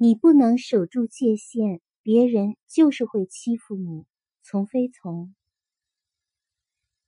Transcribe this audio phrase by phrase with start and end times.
[0.00, 4.04] 你不能守住界限，别人就是会欺负你。
[4.44, 5.34] 从非从。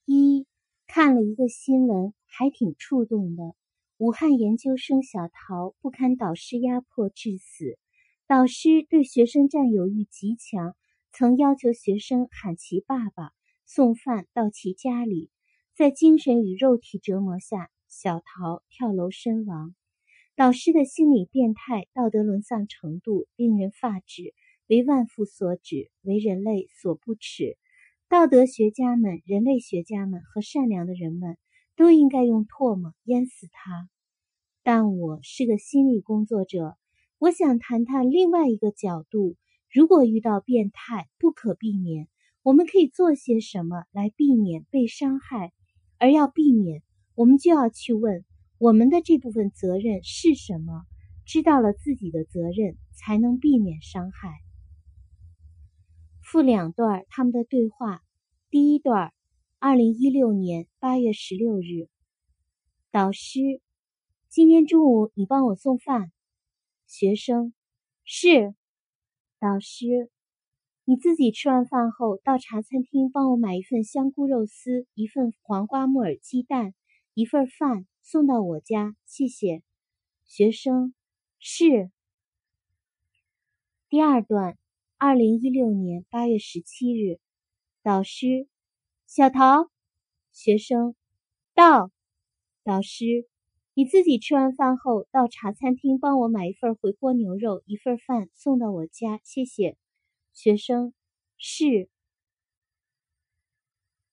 [0.05, 0.49] 一
[0.89, 3.55] 看了一个新闻，还挺触动的。
[3.97, 7.79] 武汉研究生小陶不堪导师压迫致死，
[8.27, 10.75] 导师对学生占有欲极强，
[11.13, 13.31] 曾要求学生喊其爸爸，
[13.67, 15.31] 送饭到其家里。
[15.77, 19.77] 在精神与肉体折磨下，小陶跳楼身亡。
[20.41, 24.33] 老师的心理变态、道德沦丧程度令人发指。
[24.69, 27.59] 为万夫所指，为人类所不齿。
[28.09, 31.37] 道德学家们、人类学家们和善良的人们
[31.77, 33.91] 都应该用唾沫淹死他。
[34.63, 36.75] 但我是个心理工作者，
[37.19, 39.37] 我想谈谈另外一个角度：
[39.71, 42.09] 如果遇到变态，不可避免，
[42.43, 45.53] 我们可以做些什么来避免被伤害？
[45.99, 46.83] 而要避免，
[47.15, 48.25] 我们就要去问
[48.61, 50.85] 我们的这部分责任是什么。
[51.25, 54.35] 知道了自己的责任，才能避免伤害。
[56.21, 58.03] 附两段他们的对话。
[58.51, 59.15] 第一段，
[59.61, 61.89] 二零一六年八月十六日，
[62.91, 63.63] 导师，
[64.29, 66.13] 今天中午你帮我送饭。
[66.87, 67.55] 学生，
[68.05, 68.55] 是。
[69.39, 70.11] 导师，
[70.85, 76.75] 你自己吃完饭后到茶餐厅帮我买一份香菇肉丝，一份黄瓜木耳鸡蛋，
[77.21, 79.63] 一份饭送到我家，谢谢。
[80.25, 80.95] 学生，
[81.39, 81.91] 是。
[83.91, 84.57] 第二段。
[84.97, 87.21] 二零一六年八月十七日，
[87.83, 88.49] 导师
[89.07, 89.71] 小陶，
[90.33, 90.95] 学生
[91.55, 91.91] 到，
[92.65, 93.05] 导师
[93.75, 99.77] 你自己吃完饭后到茶餐厅帮我买一份回锅牛肉，一份饭送到我家，谢谢。
[100.33, 100.95] 学生
[101.37, 101.91] 是。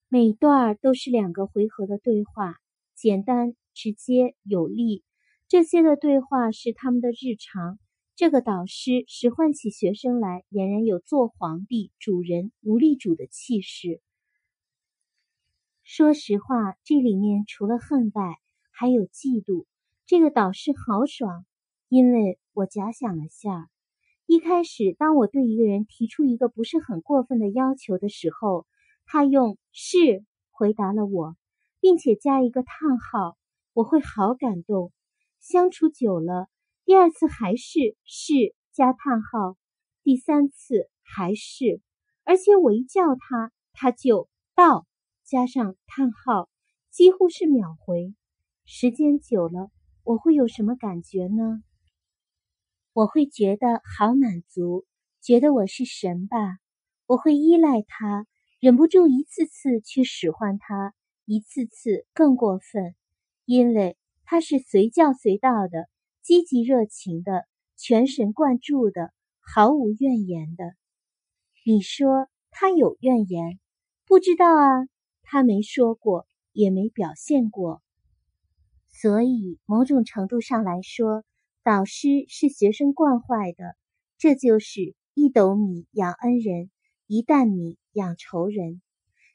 [0.09, 2.57] 每段都是两个回合的对话，
[2.97, 5.03] 简单、直接、有力。
[5.47, 7.77] 这些的对话是他们的日常。
[8.15, 14.01] 这个导师使唤起学生来，俨然有做皇帝、主人、奴隶主的气势。
[15.83, 18.37] 说实话，这里面除了恨外，
[18.71, 19.65] 还有嫉妒。
[20.07, 21.45] 这个导师豪爽，
[21.89, 23.69] 因为我假想了下，
[24.25, 28.65] 一开始当我对一个人提出一个不是很过分的要求的时候，
[29.05, 31.37] 他用“是”回答了我，
[31.79, 33.37] 并且加一个叹号，
[33.73, 34.91] 我会好感动。
[35.39, 36.47] 相处久了。
[36.85, 39.57] 第二次还是是加叹号，
[40.03, 41.81] 第三次还是，
[42.23, 44.87] 而且我一叫他，他就到
[45.23, 46.49] 加上叹号，
[46.89, 48.13] 几乎是秒回。
[48.65, 49.69] 时间久了，
[50.03, 51.61] 我会有什么感觉呢？
[52.93, 54.85] 我会觉得好满足，
[55.21, 56.37] 觉得我是神吧。
[57.05, 58.25] 我会依赖他，
[58.59, 60.93] 忍不住一次次去使唤他，
[61.27, 62.95] 一次次更过分，
[63.43, 65.89] 因为他是随叫随到的。
[66.21, 67.45] 积极热情的，
[67.75, 70.73] 全神贯注的，毫无怨言的。
[71.65, 73.59] 你说他有怨言？
[74.05, 74.87] 不知道啊，
[75.21, 77.81] 他没说过，也没表现过。
[78.89, 81.25] 所以某种程度上来说，
[81.61, 83.75] 导师是学生惯坏的。
[84.17, 86.71] 这就是一斗米养恩人，
[87.05, 88.81] 一担米养仇人。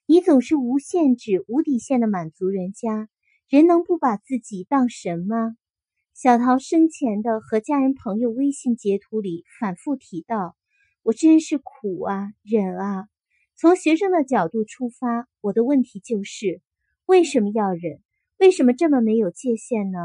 [0.06, 3.08] 你总是无限制、无底线的满足人家，
[3.48, 5.56] 人能不把自己当神吗？
[6.12, 10.56] 小桃生前的和家人朋友微信截图里反复提到
[11.04, 13.06] ：“我真是苦啊，忍啊。”
[13.54, 16.60] 从学生的角度出发，我的问题就是：
[17.06, 18.00] 为什么要忍？
[18.38, 19.98] 为什么这么没有界限呢？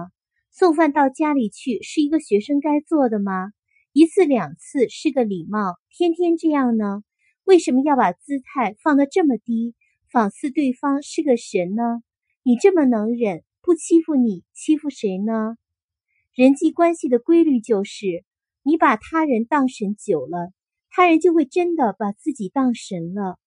[0.51, 3.51] 送饭到家里去是一个学生该做的吗？
[3.93, 7.03] 一次两次是个礼貌，天天这样呢？
[7.45, 9.73] 为什么要把姿态放得这么低，
[10.11, 12.01] 仿似对方是个神呢？
[12.43, 15.57] 你这么能忍，不欺负你，欺负谁呢？
[16.33, 18.23] 人际关系的规律就是，
[18.63, 20.53] 你把他人当神久了，
[20.89, 23.37] 他人就会真的把自己当神了。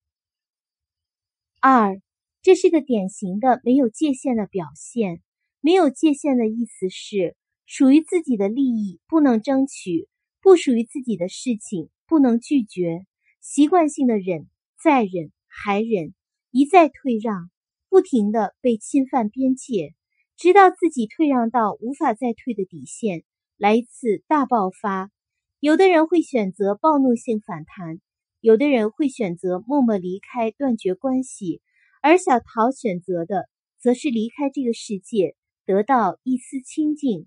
[1.61, 2.01] 二，
[2.43, 5.23] 这是个典型的没有界限的表现。
[5.63, 10.09] 没有界限的意思是，属于自己的利益不能争取，
[10.41, 13.07] 不属于自己的事情不能拒绝，
[13.43, 14.49] 习惯性的忍，
[14.83, 16.15] 再忍，还忍，
[16.51, 17.51] 一再退让，
[17.89, 19.95] 不停的被侵犯边界。
[20.37, 23.25] 直到自己退让到无法再退的底线，
[23.59, 25.11] 来一次大爆发。
[25.59, 28.01] 有的人会选择暴怒性反弹，
[28.41, 31.61] 有的人会选择默默离开，断绝关系。
[32.01, 35.37] 而小桃选择的，则是离开这个世界，
[35.67, 37.27] 得到一丝清净。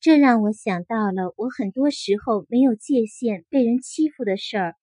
[0.00, 4.74] 这让我想到了我很多时候没有界限被人欺负的事儿。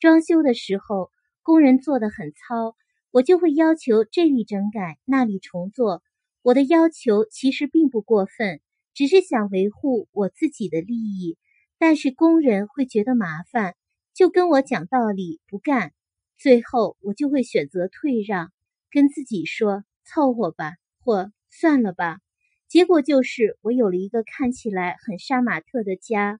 [0.00, 2.76] 装修的时候，工人做的很糙，
[3.10, 6.02] 我就会要求这里整改，那里重做。
[6.42, 8.60] 我的要求其实并不过分，
[8.94, 11.36] 只是想维护我自己的利益。
[11.78, 13.74] 但是工人会觉得麻烦，
[14.14, 15.92] 就跟我讲道理不干，
[16.36, 18.52] 最后我就会选择退让，
[18.90, 22.20] 跟自己说凑合吧，或算了吧。
[22.68, 26.38] 结果就是我有了一个看起来很杀马特的家。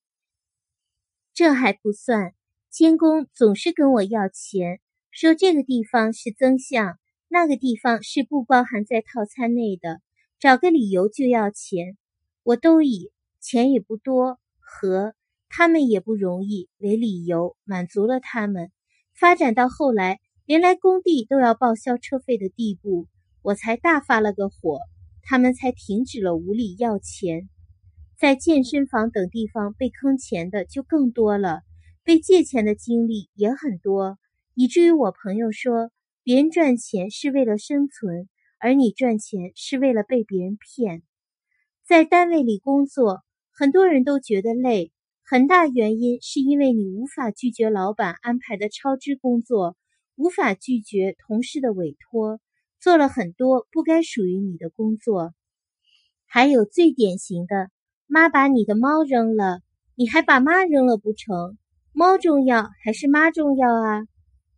[1.34, 2.34] 这还不算，
[2.70, 4.80] 监工总是跟我要钱，
[5.12, 6.98] 说这个地方是增项，
[7.28, 10.00] 那个地方是不包含在套餐内的，
[10.40, 11.98] 找个理由就要钱。
[12.42, 15.14] 我都以钱也不多和。
[15.54, 18.72] 他们也不容易为理由满足了他们，
[19.12, 23.06] 发展到后来连来工地都要报销车费的地步，
[23.42, 24.80] 我才大发了个火，
[25.20, 27.50] 他们才停止了无理要钱。
[28.18, 31.60] 在健身房等地方被坑钱的就更多了，
[32.02, 34.16] 被借钱的经历也很多，
[34.54, 35.90] 以至于我朋友说，
[36.22, 38.28] 别人赚钱是为了生存，
[38.58, 41.02] 而你赚钱是为了被别人骗。
[41.86, 44.92] 在单位里工作，很多人都觉得累。
[45.24, 49.74] 很大原因是因为你无法拒绝老板安排的超支工作，
[50.16, 52.38] 无法拒绝同事的委托，
[52.78, 55.32] 做了很多不该属于你的工作。
[56.26, 57.70] 还有最典型的，
[58.06, 59.60] 妈把你的猫扔了，
[59.94, 61.56] 你还把妈扔了不成？
[61.92, 64.02] 猫重要还是妈重要啊？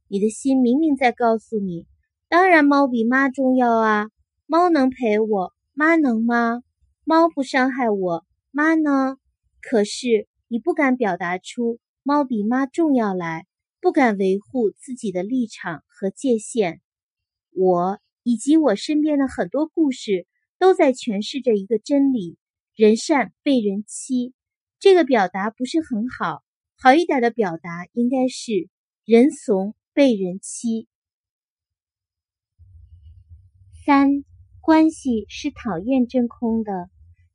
[0.09, 1.87] 你的心明明在告诉你，
[2.29, 4.11] 当然猫比妈重要啊。
[4.47, 6.63] 猫能陪我，妈能吗？
[7.05, 9.17] 猫不伤害我，妈呢？
[9.61, 10.29] 可是。
[10.47, 13.47] 你不敢表达出猫比妈重要来，
[13.81, 16.81] 不敢维护自己的立场和界限。
[17.51, 20.27] 我以及我身边的很多故事
[20.59, 22.37] 都在诠释着一个真理：
[22.77, 24.33] 人善被人欺。
[24.79, 26.45] 这个表达不是很好，
[26.79, 28.69] 好一点的表达应该是
[29.05, 30.89] 人怂被人欺。
[33.87, 34.25] 三，
[34.61, 36.91] 关系是讨厌真空的。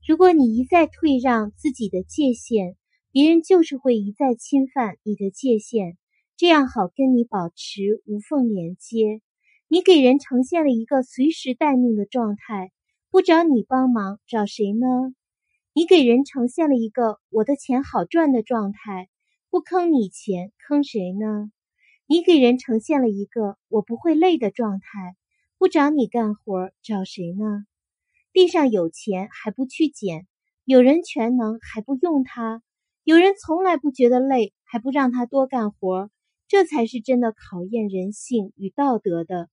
[0.06, 2.75] 如果你一再退让自己的界限，
[3.13, 5.95] 别人就是会一再侵犯你的界限，
[6.35, 9.21] 这样好跟你保持无缝连接。
[9.69, 12.73] 你给人呈现了一个随时待命的状态，
[13.09, 15.15] 不找你帮忙找谁呢？
[15.71, 19.07] 你给人呈现了一个我的钱好赚的状态，
[19.50, 21.51] 不坑你钱坑谁呢？
[22.11, 25.15] 你给人呈现了一个我不会累的状态，
[25.59, 27.67] 不找你干活找谁呢？
[28.33, 30.25] 地上有钱还不去捡，
[30.65, 32.63] 有人全能还不用他。
[33.03, 36.09] 有人从来不觉得累，还不让他多干活，
[36.47, 39.47] 这才是真的考验人性与道德的。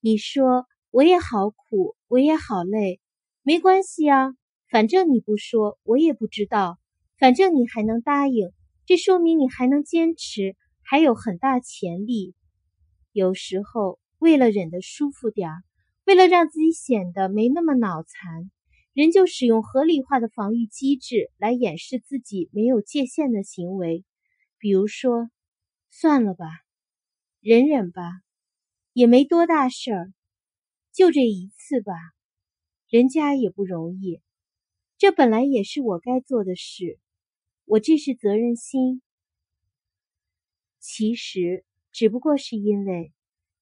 [0.00, 3.00] 你说我也好苦，我也好累，
[3.42, 4.32] 没关系啊，
[4.70, 6.78] 反正你不说，我也不知道。
[7.18, 8.52] 反正你还能答应，
[8.86, 10.54] 这说明你还能坚持，
[10.90, 12.34] 还有很大潜力。
[13.12, 15.62] 有时候为了忍得舒服点儿，
[16.06, 18.50] 为了让自己显得没那么脑残。
[18.94, 24.02] 人就使用合理化的防御机制来掩饰自己没有界限的行为，
[24.58, 25.28] 比如说，
[25.90, 26.46] 算了吧，
[27.40, 28.22] 忍忍吧，
[28.94, 30.12] 也没多大事儿，
[30.90, 31.92] 就这一次吧，
[32.88, 34.22] 人家也不容易，
[34.96, 36.98] 这本来也是我该做的事，
[37.66, 39.02] 我这是责任心。
[40.80, 43.12] 其实只不过是因为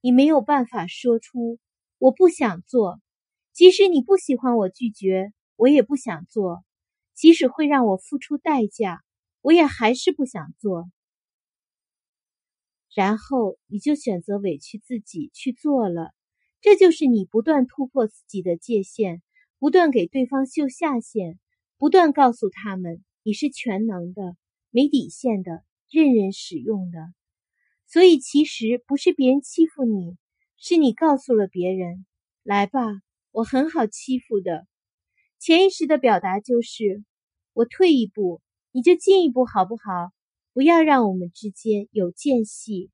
[0.00, 1.58] 你没有办法说出
[1.98, 3.00] 我不想做。
[3.52, 6.62] 即使你不喜欢我拒绝，我也不想做；
[7.14, 9.02] 即使会让我付出代价，
[9.40, 10.90] 我也还是不想做。
[12.94, 16.12] 然后你就选择委屈自己去做了，
[16.60, 19.22] 这就是你不断突破自己的界限，
[19.58, 21.38] 不断给对方秀下限，
[21.78, 24.36] 不断告诉他们你是全能的、
[24.70, 26.98] 没底线的、任人使用的。
[27.86, 30.16] 所以其实不是别人欺负你，
[30.56, 32.04] 是你告诉了别人
[32.42, 32.80] ：“来吧。”
[33.32, 34.66] 我很好欺负的，
[35.38, 37.04] 潜意识的表达就是：
[37.52, 38.40] 我退一步，
[38.72, 40.10] 你就进一步，好不好？
[40.54, 42.90] 不要让我们之间有间隙。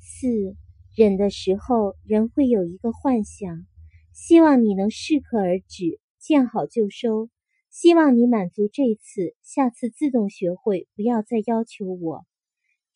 [0.00, 0.56] 四
[0.96, 3.66] 忍的时候，人会有一个幻想，
[4.14, 7.28] 希望你能适可而止，见好就收。
[7.70, 12.26] 希望你满足这次，下次自动学会，不要再要求我。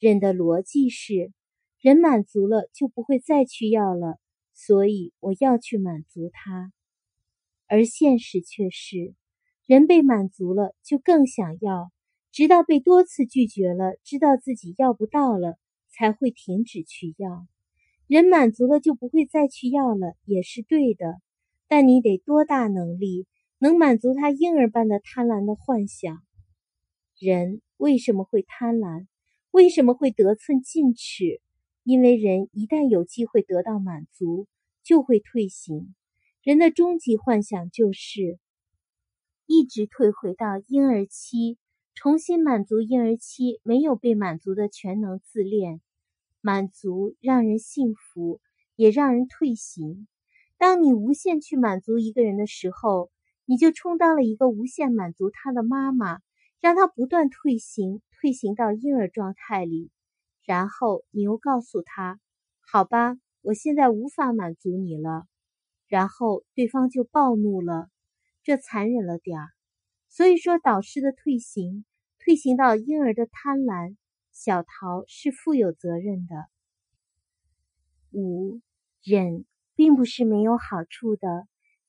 [0.00, 1.32] 忍的逻辑是：
[1.80, 4.18] 人满足了，就不会再去要了。
[4.52, 6.72] 所以我要去满足他，
[7.66, 9.14] 而现实却是，
[9.66, 11.90] 人被满足了就更想要，
[12.30, 17.46] 直到被多次拒绝了，知道自己要不到了，才会停止去要。
[18.06, 21.20] 人满足了就不会再去要了，也是对的。
[21.66, 23.26] 但你得多大能力，
[23.64, 26.22] 能满足他婴儿般的贪婪的幻想？
[27.18, 29.06] 人为什么会贪婪？
[29.52, 31.40] 为什么会得寸进尺？
[31.82, 34.46] 因为人一旦有机会得到满足，
[34.82, 35.94] 就会退行。
[36.42, 38.38] 人的终极幻想就是：
[39.46, 41.56] 一直退回到婴儿期，
[41.94, 45.80] 重新满足婴儿期没有被满足的全能自恋。
[46.42, 48.42] 满足让人幸福，
[48.76, 50.06] 也让人退行。
[50.58, 53.10] 当你无限去满足一个人的时候，
[53.46, 56.20] 你就充当了一个无限满足他的妈妈，
[56.60, 59.90] 让他不断退行，退行到婴儿状态里。
[60.44, 62.20] 然后你又告诉他
[62.60, 65.26] ：“好吧，我现在无法满足你了。”
[65.88, 67.88] 然后对方就暴怒了，
[68.42, 69.48] 这残忍了点儿。
[70.08, 71.84] 所以说，导师的退行，
[72.18, 73.96] 退行到婴儿的贪婪，
[74.32, 76.46] 小桃是负有责任的。
[78.12, 78.60] 五
[79.02, 81.46] 忍并不是没有好处的，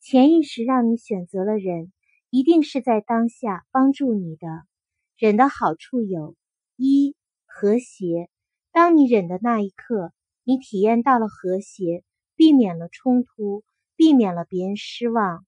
[0.07, 1.91] 潜意识让你选择了忍，
[2.29, 4.47] 一定是在当下帮助你的。
[5.17, 6.35] 忍的好处有：
[6.75, 7.15] 一
[7.47, 8.29] 和谐。
[8.71, 12.03] 当你忍的那一刻，你体验到了和谐，
[12.35, 13.63] 避免了冲突，
[13.95, 15.43] 避免了别人失望。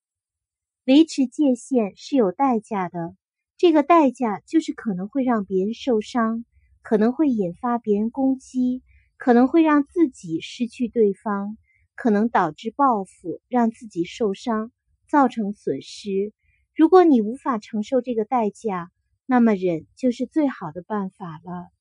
[0.86, 3.16] 维持界限是有代价的，
[3.58, 6.46] 这个代价就是可能会让别人受伤，
[6.82, 8.82] 可能会引发别人攻击，
[9.18, 11.60] 可能会让自己失去对方，
[11.98, 14.72] 可能导致报复，让自己受伤，
[15.10, 16.32] 造成损失。
[16.76, 18.92] 如果你无法承受这个代价，
[19.26, 21.72] 那么忍就是最好的办法了。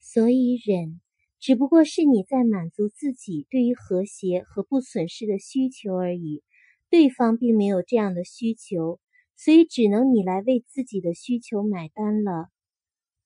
[0.00, 1.00] 所以忍，
[1.38, 6.42] 只不过是你在满足自己对于和谐和不损失的需求而已。
[6.90, 8.98] 对方并没有这样的需求，
[9.36, 12.48] 所以只能你来为自己的需求买单了。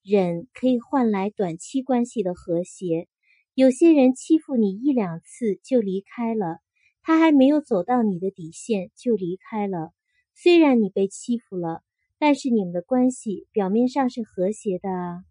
[0.03, 3.09] 忍可以换来短期关系的和谐。
[3.55, 6.61] 有些人欺负你一两次就离开了，
[7.03, 9.93] 他还没有走到你的底线就离开了。
[10.35, 11.83] 虽然你被欺负了，
[12.19, 15.25] 但是你们的关系表面上是和谐的啊。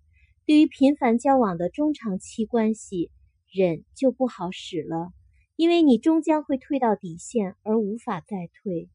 [0.46, 3.10] 对于频繁交往的中长期关系，
[3.52, 5.14] 忍就不好使了，
[5.56, 8.90] 因为你终将会退到底线而无法再退，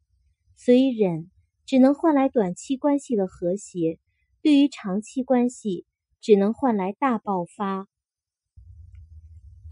[0.57, 1.31] 所以忍
[1.64, 3.99] 只能换来短期关系的和谐，
[4.43, 5.87] 对于长期关系
[6.21, 7.88] 只能换来大爆发。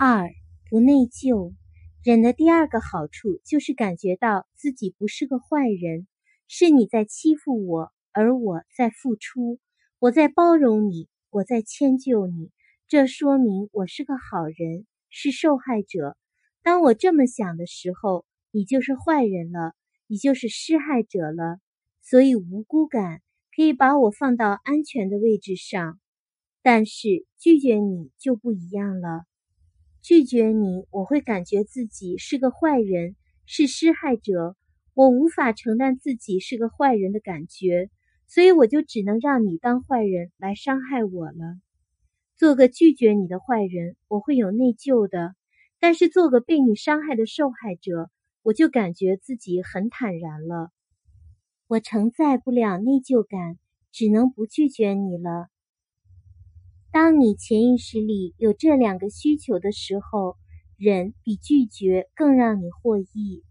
[0.05, 0.33] 二
[0.69, 1.55] 不内疚，
[2.03, 6.09] 忍的第二个好处就是感觉到自己不是个坏人，
[6.49, 9.61] 是你在欺负我，而我在付出，
[10.01, 11.09] 我在包容你。
[11.31, 12.51] 我在迁就你，
[12.89, 16.17] 这说明我是个好人，是受害者。
[16.65, 19.73] 当我这么想的时候，你就是坏人了，
[20.09, 21.61] 你就是施害者了。
[22.03, 23.23] 所以无辜感
[23.55, 26.01] 可以把我放到安全的位置上，
[26.61, 29.27] 但是拒绝你就不一样了。
[30.03, 33.15] 拒绝你，我会感觉自己是个坏人，
[33.47, 34.57] 是施害者，
[34.95, 37.89] 我无法承担自己是个坏人的感觉。
[38.27, 41.61] 所以我就只能让你当坏人来伤害我了，
[42.37, 45.35] 做个拒绝你的坏人，我会有内疚的；
[45.79, 48.11] 但是做个被你伤害的受害者，
[48.43, 50.71] 我就感觉自己很坦然了。
[51.69, 53.59] 我承载不了内疚感，
[53.93, 55.49] 只能不拒绝你了。
[56.93, 60.37] 当你潜意识里有这两个需求的时候，
[60.77, 63.43] 忍比拒绝更让你获益。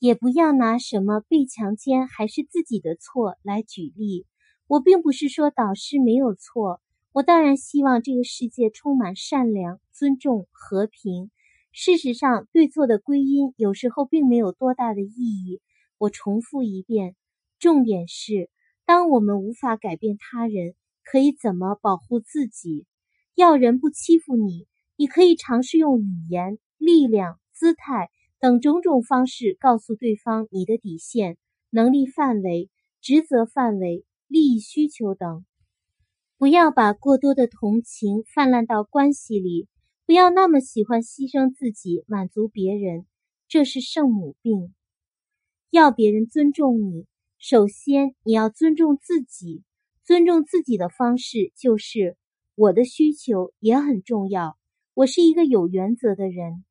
[0.00, 4.26] 也不要拿什么被强奸还是自己的错来举例。
[4.66, 6.80] 我并不是说导师没有错，
[7.12, 11.30] 我当然希望这个世界充满善良、尊重、和平。
[11.70, 15.60] 事实上，对错的归因有时候并没有多大的意义。
[15.96, 17.14] 我重复一遍，
[17.60, 18.50] 重点是：
[18.84, 20.74] 当我们无法改变他人，
[21.04, 22.86] 可以怎么保护自己？
[23.34, 24.66] 要人不欺负你，
[24.96, 28.10] 你可以尝试用语言、力量、姿态。
[28.38, 31.38] 等种种方式告诉对方你的底线、
[31.70, 35.44] 能力范围、职责范围、利益需求等。
[36.38, 39.68] 不要把过多的同情泛滥到关系里，
[40.06, 43.06] 不要那么喜欢牺牲自己满足别人，
[43.46, 44.74] 这是圣母病。
[45.70, 47.06] 要别人尊重你，
[47.38, 49.62] 首先你要尊重自己。
[50.04, 52.16] 尊重自己的方式就是
[52.56, 54.58] 我的需求也很重要。
[54.94, 56.64] 我是一个有原则的人。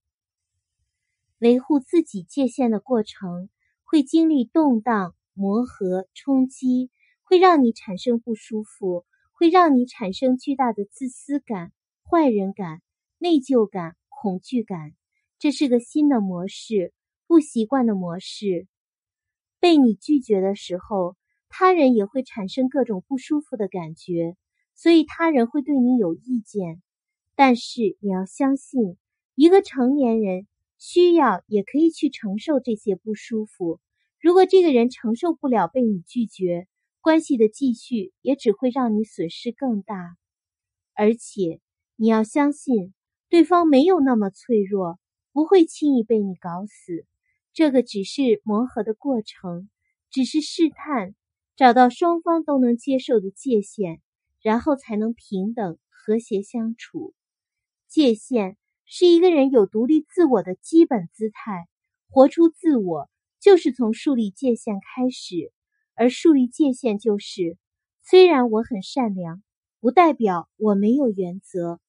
[1.40, 3.50] 维护自己界限的过程
[3.84, 6.92] 会经历动荡、磨合、冲击，
[7.24, 11.72] 会让你产生不舒服，会让你产生巨大的自私感、
[12.04, 12.82] 坏人感、
[13.18, 14.92] 内疚感、恐惧感。
[15.40, 16.94] 这是个新的模式，
[17.28, 18.68] 不习惯的模式。
[19.60, 21.16] 被你拒绝的时候，
[21.52, 24.36] 他人也会产生各种不舒服的感觉，
[24.74, 26.82] 所以他人会对你有意见。
[27.36, 28.98] 但是你要相信，
[29.36, 30.48] 一个成年人。
[30.84, 33.80] 需要也可以去承受这些不舒服。
[34.20, 36.68] 如果这个人承受不了被你拒绝，
[37.02, 40.18] 关系的继续也只会让你损失更大。
[40.96, 41.62] 而且
[41.98, 42.96] 你要相信，
[43.30, 45.00] 对方没有那么脆弱，
[45.34, 47.06] 不会轻易被你搞死。
[47.54, 49.70] 这个只是磨合的过程，
[50.10, 51.14] 只是试探，
[51.56, 54.02] 找到双方都能接受的界限，
[54.42, 57.14] 然后才能平等和谐相处。
[57.88, 61.68] 界限是一个人有独立自我的基本姿态。
[62.14, 65.54] 活出自我，就是从树立界限开始。
[65.96, 67.58] 而树立界限，就是
[68.04, 69.42] 虽然我很善良，
[69.80, 71.80] 不代表我没有原则。